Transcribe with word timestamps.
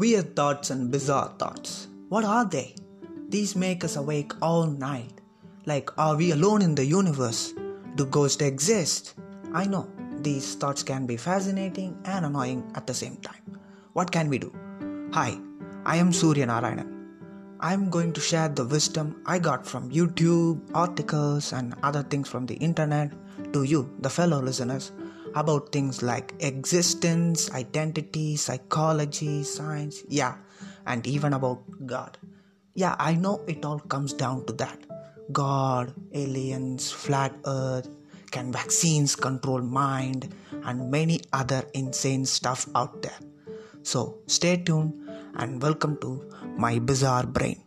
Weird 0.00 0.34
thoughts 0.34 0.70
and 0.70 0.90
bizarre 0.90 1.30
thoughts. 1.38 1.86
What 2.08 2.24
are 2.24 2.46
they? 2.46 2.74
These 3.28 3.54
make 3.54 3.84
us 3.84 3.96
awake 3.96 4.32
all 4.40 4.64
night. 4.64 5.20
Like, 5.66 5.90
are 5.98 6.16
we 6.16 6.30
alone 6.32 6.62
in 6.62 6.74
the 6.74 6.86
universe? 6.86 7.52
Do 7.96 8.06
ghosts 8.06 8.40
exist? 8.40 9.12
I 9.52 9.66
know 9.66 9.90
these 10.22 10.54
thoughts 10.54 10.82
can 10.82 11.04
be 11.04 11.18
fascinating 11.18 11.98
and 12.06 12.24
annoying 12.24 12.64
at 12.76 12.86
the 12.86 12.94
same 12.94 13.16
time. 13.16 13.60
What 13.92 14.10
can 14.10 14.30
we 14.30 14.38
do? 14.38 14.50
Hi, 15.12 15.36
I 15.84 15.98
am 15.98 16.14
Surya 16.14 16.46
Narayanan. 16.46 16.99
I 17.62 17.74
am 17.74 17.90
going 17.90 18.14
to 18.14 18.20
share 18.22 18.48
the 18.48 18.64
wisdom 18.64 19.20
I 19.26 19.38
got 19.38 19.66
from 19.66 19.90
YouTube, 19.90 20.62
articles, 20.72 21.52
and 21.52 21.74
other 21.82 22.02
things 22.02 22.26
from 22.26 22.46
the 22.46 22.54
internet 22.54 23.12
to 23.52 23.64
you, 23.64 23.94
the 23.98 24.08
fellow 24.08 24.40
listeners, 24.40 24.92
about 25.34 25.70
things 25.70 26.02
like 26.02 26.32
existence, 26.40 27.50
identity, 27.50 28.36
psychology, 28.36 29.42
science, 29.42 30.02
yeah, 30.08 30.36
and 30.86 31.06
even 31.06 31.34
about 31.34 31.60
God. 31.84 32.16
Yeah, 32.72 32.96
I 32.98 33.14
know 33.14 33.44
it 33.46 33.62
all 33.62 33.78
comes 33.78 34.14
down 34.14 34.46
to 34.46 34.54
that 34.54 34.78
God, 35.30 35.92
aliens, 36.14 36.90
flat 36.90 37.34
earth, 37.44 37.90
can 38.30 38.52
vaccines 38.52 39.14
control 39.14 39.60
mind, 39.60 40.34
and 40.64 40.90
many 40.90 41.20
other 41.34 41.64
insane 41.74 42.24
stuff 42.24 42.66
out 42.74 43.02
there. 43.02 43.20
So 43.82 44.20
stay 44.28 44.56
tuned 44.56 45.09
and 45.36 45.62
welcome 45.62 45.96
to 45.98 46.22
my 46.56 46.78
bizarre 46.78 47.26
brain. 47.26 47.60